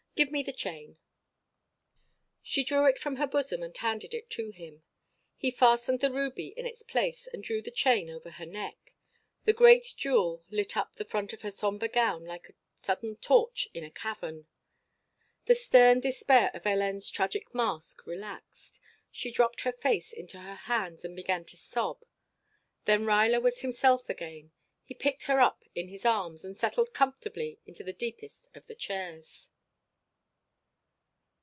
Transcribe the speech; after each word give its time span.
Give 0.13 0.29
me 0.31 0.43
the 0.43 0.53
chain." 0.53 0.97
She 2.43 2.63
drew 2.63 2.85
it 2.85 2.99
from 2.99 3.15
her 3.15 3.25
bosom 3.25 3.63
and 3.63 3.75
handed 3.75 4.13
it 4.13 4.29
to 4.31 4.51
him. 4.51 4.83
He 5.35 5.49
fastened 5.49 5.99
the 5.99 6.11
ruby 6.11 6.49
in 6.49 6.65
its 6.67 6.83
place 6.83 7.25
and 7.25 7.43
threw 7.43 7.59
the 7.63 7.71
chain 7.71 8.07
over 8.07 8.29
her 8.31 8.45
neck. 8.45 8.93
The 9.45 9.53
great 9.53 9.95
jewel 9.97 10.43
lit 10.51 10.77
up 10.77 10.93
the 10.95 11.05
front 11.05 11.33
of 11.33 11.41
her 11.41 11.49
somber 11.49 11.87
gown 11.87 12.23
like 12.25 12.49
a 12.49 12.53
sudden 12.75 13.15
torch 13.15 13.67
in 13.73 13.83
a 13.83 13.89
cavern. 13.89 14.45
The 15.45 15.55
stern 15.55 16.01
despair 16.01 16.51
of 16.53 16.63
Hélène's 16.63 17.09
tragic 17.09 17.55
mask 17.55 18.05
relaxed. 18.05 18.79
She 19.09 19.31
dropped 19.31 19.61
her 19.61 19.71
face 19.73 20.13
into 20.13 20.41
her 20.41 20.55
hands 20.55 21.03
and 21.03 21.15
began 21.15 21.45
to 21.45 21.57
sob. 21.57 22.03
Then 22.85 23.05
Ruyler 23.05 23.41
was 23.41 23.61
himself 23.61 24.07
again. 24.07 24.51
He 24.83 24.93
picked 24.93 25.23
her 25.23 25.39
up 25.39 25.63
in 25.73 25.87
his 25.87 26.05
arms 26.05 26.43
and 26.45 26.59
settled 26.59 26.93
comfortably 26.93 27.59
into 27.65 27.83
the 27.83 27.91
deepest 27.93 28.49
of 28.55 28.67
the 28.67 28.75
chairs. 28.75 29.47